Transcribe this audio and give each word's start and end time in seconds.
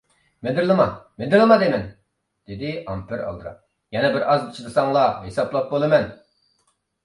-مىدىرلىما، 0.45 0.87
مىدىرلىما 1.23 1.57
دەيمەن! 1.63 1.83
-دېدى 1.91 2.73
ئامپېر 2.79 3.23
ئالدىراپ، 3.27 3.61
-يەنە 3.97 4.13
بىر 4.19 4.27
ئاز 4.33 4.51
چىدىساڭلا 4.59 5.07
ھېسابلاپ 5.31 5.73
بولىمەن! 5.79 6.13